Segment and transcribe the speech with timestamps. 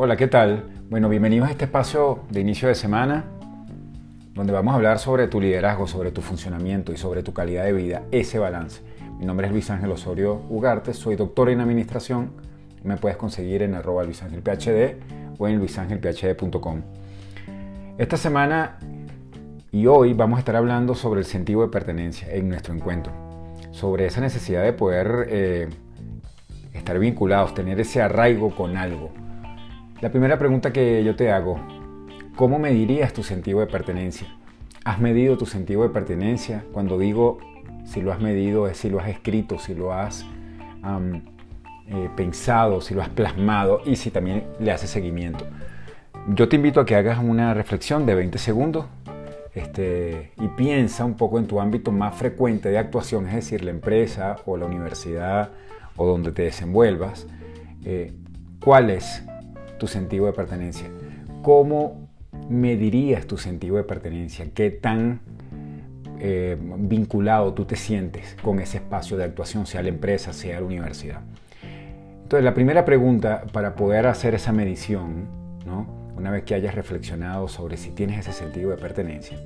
[0.00, 0.62] Hola, ¿qué tal?
[0.88, 3.24] Bueno, bienvenidos a este espacio de inicio de semana
[4.32, 7.72] donde vamos a hablar sobre tu liderazgo, sobre tu funcionamiento y sobre tu calidad de
[7.72, 8.80] vida, ese balance.
[9.18, 12.30] Mi nombre es Luis Ángel Osorio Ugarte, soy doctor en administración.
[12.84, 15.00] Me puedes conseguir en arroba luisangelphd
[15.36, 16.82] o en luisangelphd.com.
[17.98, 18.78] Esta semana
[19.72, 23.12] y hoy vamos a estar hablando sobre el sentido de pertenencia en nuestro encuentro,
[23.72, 25.68] sobre esa necesidad de poder eh,
[26.72, 29.10] estar vinculados, tener ese arraigo con algo.
[30.00, 31.58] La primera pregunta que yo te hago,
[32.36, 34.28] ¿cómo medirías tu sentido de pertenencia?
[34.84, 36.64] ¿Has medido tu sentido de pertenencia?
[36.72, 37.40] Cuando digo
[37.84, 40.24] si lo has medido es si lo has escrito, si lo has
[41.88, 45.44] eh, pensado, si lo has plasmado y si también le haces seguimiento.
[46.28, 48.86] Yo te invito a que hagas una reflexión de 20 segundos
[49.52, 53.72] este, y piensa un poco en tu ámbito más frecuente de actuación, es decir, la
[53.72, 55.50] empresa o la universidad
[55.96, 57.26] o donde te desenvuelvas.
[57.84, 58.12] Eh,
[58.60, 59.24] ¿Cuál es
[59.78, 60.88] tu sentido de pertenencia.
[61.42, 62.08] ¿Cómo
[62.48, 64.46] medirías tu sentido de pertenencia?
[64.52, 65.20] ¿Qué tan
[66.20, 70.66] eh, vinculado tú te sientes con ese espacio de actuación, sea la empresa, sea la
[70.66, 71.20] universidad?
[72.22, 75.38] Entonces, la primera pregunta para poder hacer esa medición,
[76.16, 79.38] una vez que hayas reflexionado sobre si tienes ese sentido de pertenencia,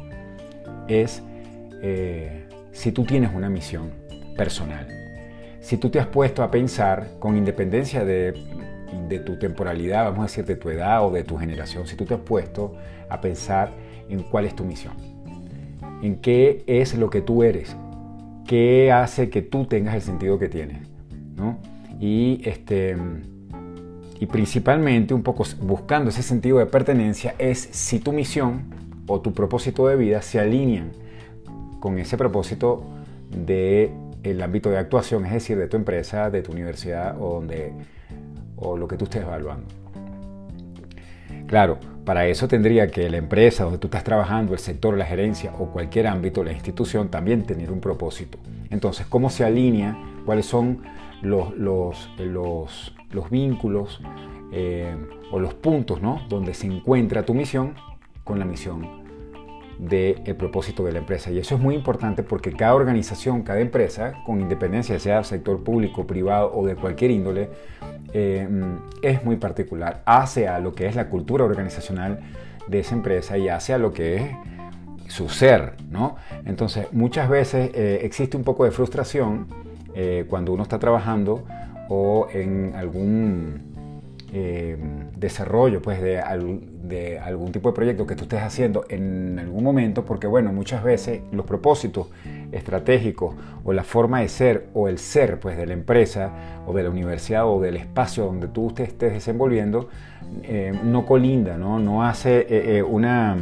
[0.88, 1.22] es
[1.82, 3.92] eh, si tú tienes una misión
[4.36, 4.88] personal.
[5.60, 8.34] Si tú te has puesto a pensar, con independencia de
[9.08, 12.04] de tu temporalidad, vamos a decir, de tu edad o de tu generación, si tú
[12.04, 12.74] te has puesto
[13.08, 13.72] a pensar
[14.08, 14.94] en cuál es tu misión,
[16.02, 17.76] en qué es lo que tú eres,
[18.46, 20.88] qué hace que tú tengas el sentido que tienes,
[21.36, 21.58] ¿no?
[22.00, 22.96] Y, este,
[24.18, 28.64] y principalmente un poco buscando ese sentido de pertenencia es si tu misión
[29.06, 30.92] o tu propósito de vida se alinean
[31.80, 32.84] con ese propósito
[33.30, 33.90] de
[34.22, 37.72] el ámbito de actuación, es decir, de tu empresa, de tu universidad o donde
[38.62, 39.66] o lo que tú estés evaluando.
[41.46, 45.52] Claro, para eso tendría que la empresa donde tú estás trabajando, el sector, la gerencia
[45.58, 48.38] o cualquier ámbito, la institución, también tener un propósito.
[48.70, 49.96] Entonces, ¿cómo se alinea?
[50.24, 50.82] ¿Cuáles son
[51.20, 54.00] los, los, los, vínculos
[54.52, 54.96] eh,
[55.30, 56.22] o los puntos ¿no?
[56.28, 57.74] donde se encuentra tu misión
[58.24, 59.01] con la misión
[59.88, 61.30] del propósito de la empresa?
[61.30, 66.06] Y eso es muy importante porque cada organización, cada empresa, con independencia, sea sector público,
[66.06, 67.50] privado o de cualquier índole,
[68.12, 68.48] eh,
[69.02, 72.20] es muy particular, hace a lo que es la cultura organizacional
[72.68, 74.22] de esa empresa y hace a lo que es
[75.08, 76.16] su ser, ¿no?
[76.46, 79.46] Entonces, muchas veces eh, existe un poco de frustración
[79.94, 81.44] eh, cuando uno está trabajando
[81.88, 83.71] o en algún
[84.34, 84.76] eh,
[85.14, 90.26] desarrollo pues, de, algún tipo de proyecto que tú estés haciendo en algún momento, porque
[90.26, 92.08] bueno, muchas veces los propósitos
[92.50, 93.34] estratégicos
[93.64, 96.90] o la forma de ser o el ser pues, de la empresa o de la
[96.90, 99.88] universidad o del espacio donde tú te estés desenvolviendo
[100.44, 103.36] eh, no colinda, no, no hace eh, una,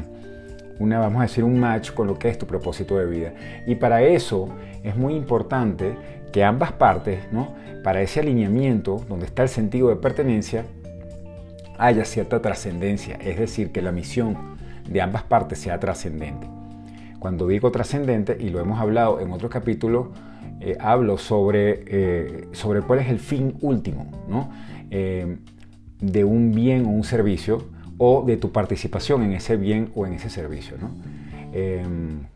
[0.80, 3.32] una, vamos a decir, un match con lo que es tu propósito de vida.
[3.66, 4.48] Y para eso
[4.82, 5.94] es muy importante
[6.32, 7.54] que ambas partes, ¿no?
[7.82, 10.64] para ese alineamiento donde está el sentido de pertenencia,
[11.80, 14.36] haya cierta trascendencia, es decir, que la misión
[14.86, 16.46] de ambas partes sea trascendente.
[17.18, 20.08] Cuando digo trascendente, y lo hemos hablado en otros capítulos,
[20.60, 24.50] eh, hablo sobre, eh, sobre cuál es el fin último ¿no?
[24.90, 25.38] Eh,
[26.00, 27.64] de un bien o un servicio
[27.96, 30.76] o de tu participación en ese bien o en ese servicio.
[30.78, 30.90] ¿no?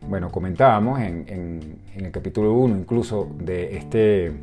[0.09, 4.33] bueno, comentábamos en, en, en el capítulo 1 incluso de este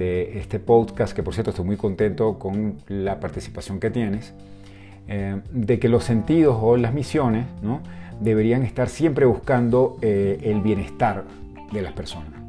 [0.00, 4.32] de este podcast, que por cierto estoy muy contento con la participación que tienes,
[5.08, 7.82] eh, de que los sentidos o las misiones ¿no?
[8.20, 11.24] deberían estar siempre buscando eh, el bienestar
[11.70, 12.40] de las personas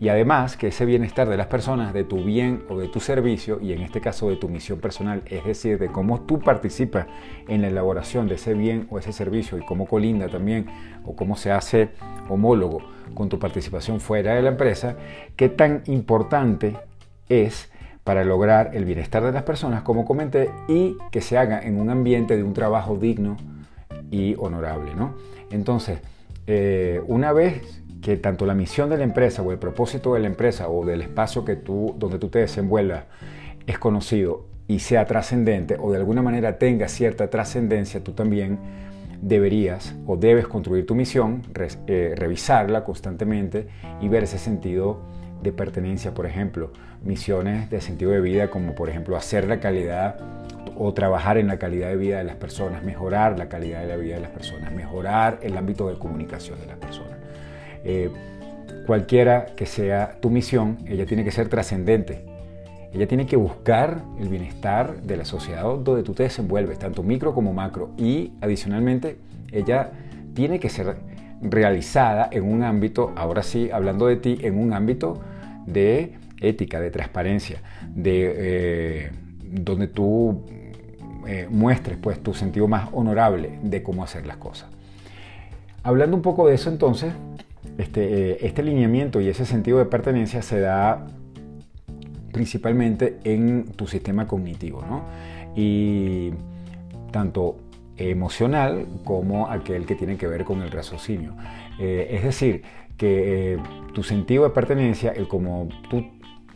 [0.00, 3.58] y además que ese bienestar de las personas, de tu bien o de tu servicio,
[3.60, 7.06] y en este caso de tu misión personal, es decir, de cómo tú participas
[7.48, 10.66] en la elaboración de ese bien o ese servicio y cómo colinda también
[11.04, 11.90] o cómo se hace
[12.28, 12.80] homólogo
[13.14, 14.96] con tu participación fuera de la empresa,
[15.34, 16.76] qué tan importante
[17.28, 17.70] es
[18.04, 21.90] para lograr el bienestar de las personas, como comenté, y que se haga en un
[21.90, 23.36] ambiente de un trabajo digno
[24.10, 24.94] y honorable.
[24.94, 25.14] ¿no?
[25.50, 26.00] Entonces,
[26.46, 30.28] eh, una vez que tanto la misión de la empresa o el propósito de la
[30.28, 33.04] empresa o del espacio que tú, donde tú te desenvuelvas
[33.66, 38.58] es conocido y sea trascendente o de alguna manera tenga cierta trascendencia, tú también
[39.20, 41.42] deberías o debes construir tu misión,
[41.86, 43.66] eh, revisarla constantemente
[44.00, 48.88] y ver ese sentido de pertenencia, por ejemplo, misiones de sentido de vida como por
[48.88, 50.16] ejemplo hacer la calidad
[50.76, 53.96] o trabajar en la calidad de vida de las personas, mejorar la calidad de la
[53.96, 57.18] vida de las personas, mejorar el ámbito de comunicación de las personas.
[57.84, 58.10] Eh,
[58.86, 62.28] cualquiera que sea tu misión, ella tiene que ser trascendente
[62.92, 67.34] ella tiene que buscar el bienestar de la sociedad donde tú te desenvuelves, tanto micro
[67.34, 67.90] como macro.
[67.98, 69.18] Y adicionalmente,
[69.52, 69.90] ella
[70.34, 70.96] tiene que ser
[71.42, 75.20] realizada en un ámbito, ahora sí, hablando de ti, en un ámbito
[75.66, 77.62] de ética, de transparencia,
[77.94, 79.10] de eh,
[79.42, 80.44] donde tú
[81.26, 84.68] eh, muestres pues tu sentido más honorable de cómo hacer las cosas.
[85.82, 87.12] Hablando un poco de eso entonces,
[87.76, 91.06] este, eh, este y ese sentido de pertenencia se da
[92.32, 95.04] principalmente en tu sistema cognitivo, ¿no?
[95.56, 96.30] Y
[97.10, 97.56] tanto
[97.98, 101.34] emocional como aquel que tiene que ver con el raciocinio.
[101.78, 102.62] Eh, es decir,
[102.96, 103.58] que eh,
[103.94, 106.04] tu sentido de pertenencia, el como tú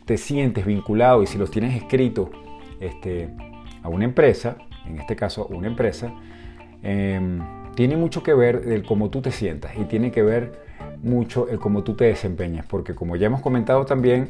[0.05, 2.29] te sientes vinculado y si los tienes escrito
[2.79, 3.29] este,
[3.81, 6.13] a una empresa, en este caso una empresa,
[6.81, 7.39] em,
[7.75, 10.51] tiene mucho que ver el cómo tú te sientas y tiene que ver
[11.01, 14.29] mucho el cómo tú te desempeñas, porque como ya hemos comentado también,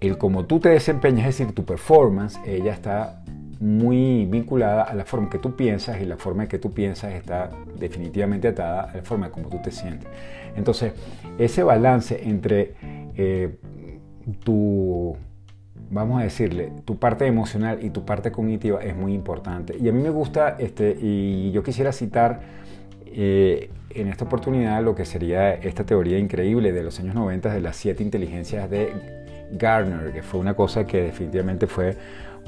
[0.00, 3.22] el cómo tú te desempeñas, es decir, tu performance, ella está
[3.60, 7.50] muy vinculada a la forma que tú piensas y la forma que tú piensas está
[7.78, 10.08] definitivamente atada a la forma como tú te sientes.
[10.56, 10.92] Entonces,
[11.38, 12.74] ese balance entre
[13.16, 13.56] eh,
[14.44, 15.16] tu,
[15.90, 19.76] vamos a decirle, tu parte emocional y tu parte cognitiva es muy importante.
[19.78, 22.40] Y a mí me gusta, este, y yo quisiera citar
[23.06, 27.60] eh, en esta oportunidad lo que sería esta teoría increíble de los años 90 de
[27.60, 28.92] las siete inteligencias de
[29.52, 31.96] Gardner, que fue una cosa que definitivamente fue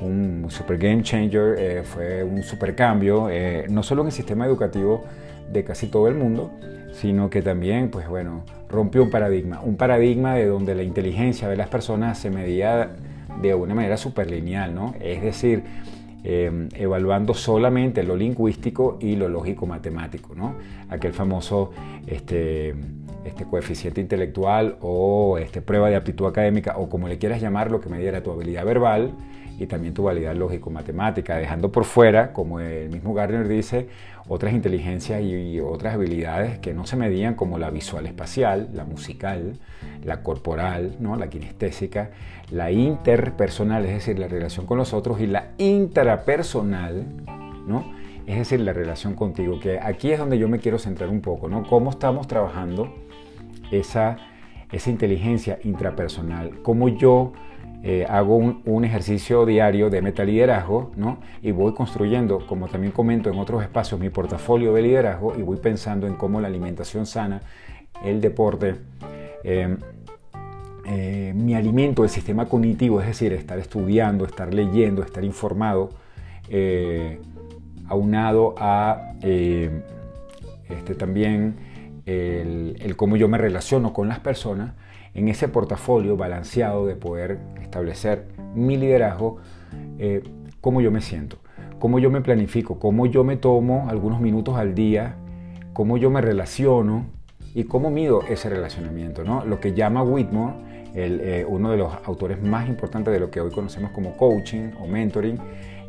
[0.00, 4.46] un super game changer, eh, fue un super cambio, eh, no solo en el sistema
[4.46, 5.04] educativo
[5.52, 6.52] de casi todo el mundo,
[6.92, 11.56] sino que también, pues bueno, rompió un paradigma, un paradigma de donde la inteligencia de
[11.56, 12.90] las personas se medía
[13.40, 14.94] de una manera super lineal, ¿no?
[15.00, 15.62] Es decir,
[16.24, 20.56] em, evaluando solamente lo lingüístico y lo lógico matemático, ¿no?
[20.88, 21.70] Aquel famoso
[22.06, 22.74] este,
[23.24, 27.80] este coeficiente intelectual o este, prueba de aptitud académica o como le quieras llamar, lo
[27.80, 29.12] que me diera tu habilidad verbal
[29.58, 33.88] y también tu habilidad lógico-matemática, dejando por fuera, como el mismo Gardner dice,
[34.28, 39.58] otras inteligencias y, otras habilidades que no se medían como la visual espacial, la musical,
[40.04, 41.16] la corporal, ¿no?
[41.16, 42.10] la kinestésica,
[42.50, 47.04] la interpersonal, es decir, la relación con los otros, y la intrapersonal,
[47.66, 47.92] ¿no?
[48.26, 51.48] es decir, la relación contigo, que aquí es donde yo me quiero centrar un poco,
[51.48, 51.62] ¿no?
[51.66, 52.94] Cómo estamos trabajando
[53.70, 54.18] esa,
[54.70, 57.32] esa inteligencia intrapersonal, cómo yo
[57.84, 61.18] eh, hago un, ejercicio diario de metaliderazgo ¿no?
[61.42, 65.58] y voy construyendo, como también comento en otros espacios, mi portafolio de liderazgo y voy
[65.58, 67.40] pensando en cómo la alimentación sana,
[68.02, 68.74] el deporte,
[69.44, 69.76] em,
[70.86, 75.90] eh, mi alimento, el sistema cognitivo, es decir, estar estudiando, estar leyendo, estar informado,
[76.48, 77.20] eh,
[77.86, 81.54] aunado a este, también
[82.06, 84.74] el, cómo yo me relaciono con las personas,
[85.14, 89.38] en ese portafolio balanceado de poder establecer mi liderazgo,
[89.98, 90.22] eh,
[90.60, 91.38] cómo yo me siento,
[91.78, 95.16] cómo yo me planifico, cómo yo me tomo algunos minutos al día,
[95.72, 97.06] cómo yo me relaciono
[97.54, 99.24] y cómo mido ese relacionamiento.
[99.24, 99.44] ¿no?
[99.44, 100.54] Lo que llama Whitmore,
[100.94, 104.86] eh, uno de los autores más importantes de lo que hoy conocemos como coaching o
[104.86, 105.38] mentoring,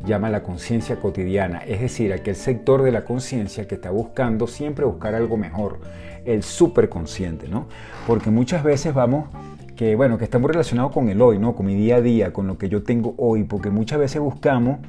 [0.06, 4.86] llama la conciencia cotidiana, es decir, aquel sector de la conciencia que está buscando siempre
[4.86, 5.80] buscar algo mejor,
[6.26, 7.68] el superconsciente, ¿no?
[8.08, 9.30] Porque muchas veces vamos
[9.76, 11.56] que bueno, que estamos relacionados con el hoy, ¿no?
[11.56, 14.80] Con mi día a día, con lo que yo tengo hoy, porque muchas veces buscamos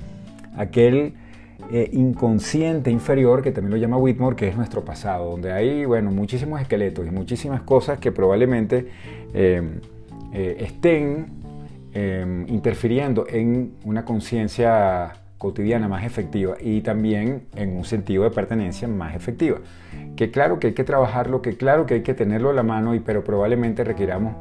[0.57, 1.15] aquel
[1.71, 6.11] eh, inconsciente inferior, que también lo llama Whitmore, que es nuestro pasado, donde hay, bueno,
[6.11, 8.89] muchísimos esqueletos y muchísimas cosas que probablemente
[9.33, 9.63] eh,
[10.33, 11.40] eh, estén
[11.93, 18.87] Em, interfiriendo en una conciencia cotidiana más efectiva y también en un sentido de pertenencia
[18.87, 19.59] más efectiva.
[20.15, 22.95] Que claro que hay que trabajarlo, que claro que hay que tenerlo a la mano,
[22.95, 24.35] y, pero probablemente requiramos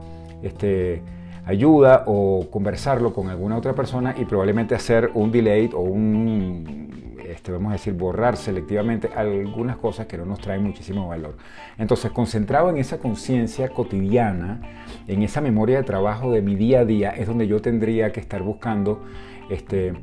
[0.43, 1.01] este,
[1.43, 7.51] ayuda o conversarlo con alguna otra persona y probablemente hacer un delay o un este,
[7.51, 11.37] vamos a decir, borrar selectivamente algunas cosas que no nos traen muchísimo valor.
[11.77, 14.61] Entonces, concentrado en esa conciencia cotidiana,
[15.07, 18.19] en esa memoria de trabajo de mi día a día, es donde yo tendría que
[18.19, 19.03] estar buscando
[19.49, 19.93] este,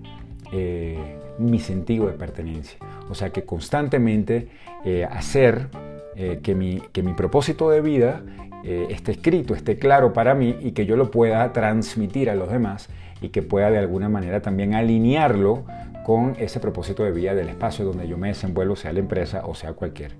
[0.52, 2.78] eh, mi sentido de pertenencia.
[3.10, 4.48] O sea, que constantemente
[4.84, 5.68] eh, hacer
[6.16, 8.22] eh, que, mi, que mi propósito de vida
[8.64, 12.88] esté escrito, esté claro para mí y que yo lo pueda transmitir a los demás
[13.20, 15.64] y que pueda de alguna manera también alinearlo
[16.06, 19.56] con ese propósito de vida del espacio donde yo me desenvuelvo, sea la empresa o
[19.56, 20.12] sea cualquier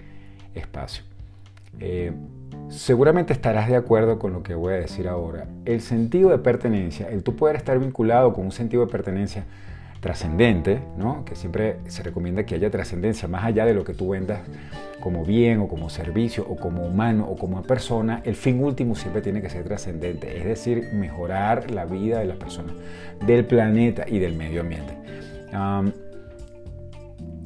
[0.52, 1.04] espacio.
[1.78, 2.10] Eh,
[2.68, 5.46] seguramente estarás de acuerdo con lo que voy a decir ahora.
[5.64, 9.44] El sentido de pertenencia, el tú poder estar vinculado con un sentido de pertenencia,
[10.00, 11.24] trascendente, ¿no?
[11.24, 14.40] que siempre se recomienda que haya trascendencia, más allá de lo que tú vendas
[14.98, 19.22] como bien o como servicio o como humano o como persona, el fin último siempre
[19.22, 22.74] tiene que ser trascendente, es decir, mejorar la vida de las personas,
[23.24, 25.06] del planeta y del medio ambiente.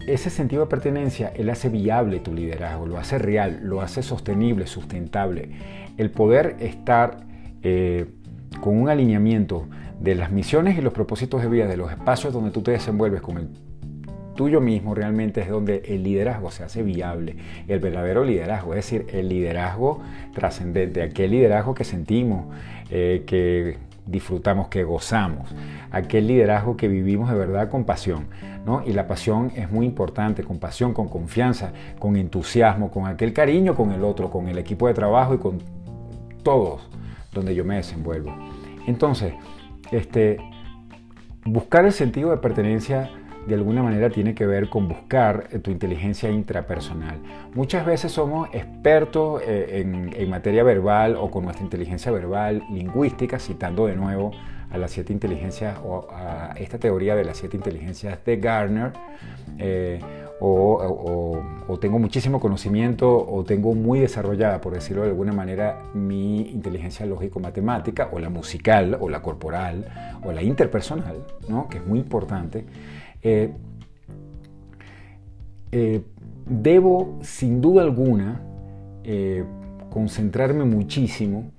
[0.07, 4.67] Ese sentido de pertenencia, él hace viable tu liderazgo, lo hace real, lo hace sostenible,
[4.67, 5.51] sustentable.
[5.97, 7.19] El poder estar
[7.63, 8.07] eh,
[8.61, 9.67] con un alineamiento
[10.01, 13.21] de las misiones y los propósitos de vida, de los espacios donde tú te desenvuelves
[13.21, 13.49] con el
[14.35, 17.37] tuyo mismo, realmente es donde el liderazgo se hace viable,
[17.69, 20.01] el verdadero liderazgo, es decir, el liderazgo
[20.33, 22.47] trascendente, aquel liderazgo que sentimos,
[22.91, 23.77] eh, que
[24.11, 25.55] disfrutamos, que gozamos,
[25.91, 28.27] aquel liderazgo que vivimos de verdad con pasión.
[28.65, 28.83] ¿no?
[28.85, 33.75] Y la pasión es muy importante, con pasión, con confianza, con entusiasmo, con aquel cariño
[33.75, 35.59] con el otro, con el equipo de trabajo y con
[36.43, 36.89] todos
[37.33, 38.35] donde yo me desenvuelvo.
[38.87, 39.35] Entonces,
[39.93, 40.39] este,
[41.45, 43.11] buscar el sentido de pertenencia
[43.51, 47.19] de alguna manera tiene que ver con buscar eh, tu inteligencia intrapersonal.
[47.55, 53.87] Muchas veces somos expertos eh, en, materia verbal o con nuestra inteligencia verbal lingüística, citando
[53.87, 54.31] de nuevo
[54.71, 58.93] a las siete inteligencias o a esta teoría de las siete inteligencias de Garner.
[59.59, 59.99] Eh,
[60.43, 61.43] o,
[61.81, 68.11] tengo muchísimo conocimiento o tengo muy desarrollada, por decirlo de alguna manera, mi inteligencia lógico-matemática
[68.13, 69.87] o la musical o la corporal
[70.23, 71.69] o la interpersonal, ¿no?
[71.69, 72.65] que es muy importante.
[73.23, 73.53] Eh,
[75.73, 76.03] eh,
[76.47, 78.41] debo, sin duda alguna,
[79.05, 79.45] eh,
[79.91, 81.51] concentrarme muchísimo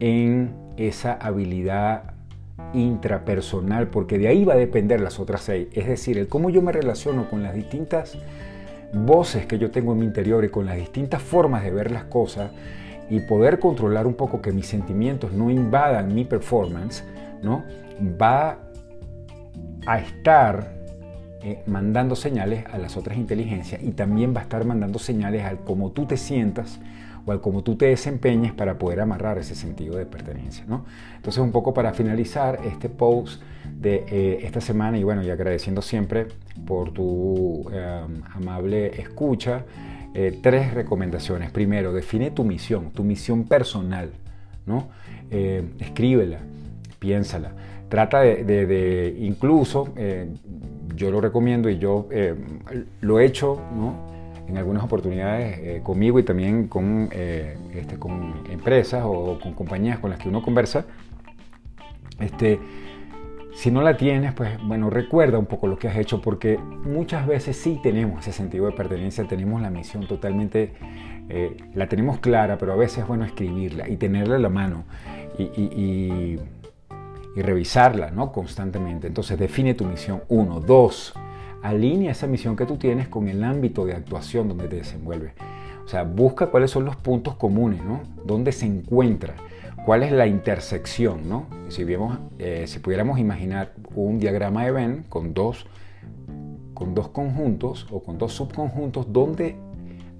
[0.00, 2.14] en esa habilidad
[2.72, 5.68] intrapersonal, porque de ahí va a depender las otras seis.
[5.72, 8.18] Es decir, el cómo yo me relaciono con las distintas
[8.92, 12.04] voces que yo tengo en mi interior y con las distintas formas de ver las
[12.04, 12.50] cosas
[13.10, 17.04] y poder controlar un poco que mis sentimientos no invadan mi performance,
[17.42, 17.64] ¿no?
[18.20, 18.58] va
[19.86, 20.77] a estar
[21.40, 25.60] eh, mandando señales a las otras inteligencias y también va a estar mandando señales al
[25.60, 26.80] cómo tú te sientas
[27.24, 30.64] o al cómo tú te desempeñes para poder amarrar ese sentido de pertenencia.
[30.66, 30.84] ¿no?
[31.14, 33.40] Entonces un poco para finalizar este post
[33.72, 36.26] de eh, esta semana y bueno, y agradeciendo siempre
[36.66, 39.64] por tu em, amable escucha,
[40.14, 41.52] eh, tres recomendaciones.
[41.52, 44.10] Primero, define tu misión, tu misión personal,
[44.66, 44.88] ¿no?
[45.30, 46.38] escríbela,
[46.98, 47.52] piénsala.
[47.90, 49.92] Trata de incluso
[50.98, 52.34] yo lo recomiendo y yo eh,
[53.00, 53.60] lo he hecho
[54.46, 59.98] en algunas oportunidades eh, conmigo y también con, eh, este, con empresas o con compañías
[60.00, 60.84] con las que uno conversa.
[62.18, 62.58] Este,
[63.54, 67.26] si no la tienes, pues bueno, recuerda un poco lo que has hecho porque muchas
[67.26, 70.72] veces sí tenemos ese sentido de pertenencia, tenemos la misión totalmente,
[71.74, 74.84] la tenemos clara, pero a veces es bueno escribirla y tenerla en la mano
[75.38, 76.38] y y
[77.42, 78.32] revisarla ¿no?
[78.32, 79.06] constantemente.
[79.06, 80.22] Entonces define tu misión.
[80.28, 80.60] Uno.
[80.60, 81.14] Dos.
[81.62, 85.32] Alinea esa misión que tú tienes con el ámbito de actuación donde te desenvuelves.
[85.84, 88.02] O sea, busca cuáles son los puntos comunes, ¿no?
[88.24, 89.34] Dónde se encuentra,
[89.86, 91.46] cuál es la intersección, ¿no?
[91.68, 91.84] Si,
[92.38, 95.66] eh, si pudiéramos imaginar un diagrama de Venn con dos,
[96.74, 99.56] con dos conjuntos o con dos subconjuntos donde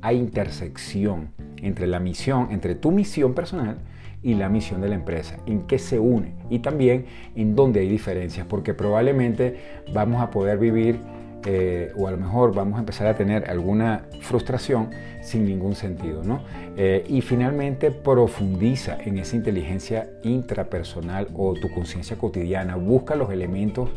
[0.00, 3.76] hay intersección entre la misión, entre tu misión personal
[4.22, 7.06] y la misión de la empresa, en qué se une y también
[7.36, 9.56] en dónde hay diferencias, porque probablemente
[9.92, 10.98] vamos a poder vivir
[11.46, 14.90] eh, o a lo mejor vamos a empezar a tener alguna frustración
[15.22, 16.24] sin ningún sentido.
[16.24, 16.42] ¿no?
[16.76, 23.90] Eh, y finalmente profundiza en esa inteligencia intrapersonal o tu conciencia cotidiana, busca los elementos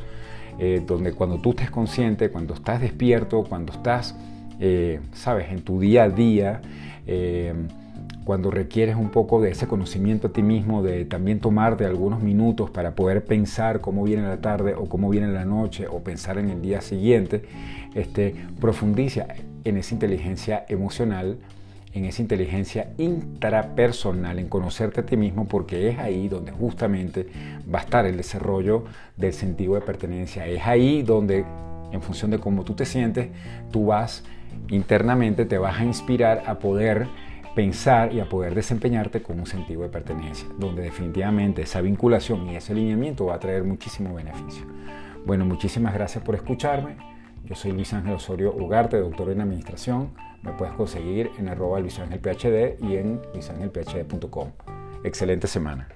[0.60, 4.16] eh, donde cuando tú estés consciente, cuando estás despierto, cuando estás,
[5.14, 6.62] sabes, en tu día a día,
[8.32, 12.70] cuando requieres un poco de ese conocimiento a ti mismo, de también tomarte algunos minutos
[12.70, 16.50] para poder pensar cómo viene la tarde o cómo viene la noche o pensar en
[16.50, 17.44] el día siguiente,
[17.94, 19.28] este, profundiza
[19.66, 21.40] en esa inteligencia emocional,
[21.92, 27.28] en esa inteligencia intrapersonal, en conocerte a ti mismo, porque es ahí donde justamente
[27.70, 28.86] va a estar el desarrollo
[29.18, 30.48] del sentido de pertenencia.
[30.48, 31.44] Es ahí donde,
[31.92, 33.28] en función de cómo tú te sientes,
[33.74, 34.24] tú vas
[34.70, 37.10] internamente, te vas a inspirar a poder
[37.56, 42.56] pensar y a poder desempeñarte con un sentido de pertenencia, donde definitivamente esa vinculación y
[42.56, 44.66] ese alineamiento va a traer muchísimo beneficio.
[45.26, 46.98] Bueno, muchísimas gracias por escucharme.
[47.46, 50.12] Yo soy Luis Ángel Osorio Ugarte, doctor en administración.
[50.44, 54.52] Me puedes conseguir en arroba Luis Ángel PhD y en luisangelphd.com.
[55.04, 55.88] Excelente semana.